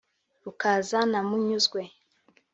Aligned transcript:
Rukaza 0.43 0.99
na 1.11 1.19
Muyunzwe 1.29 1.81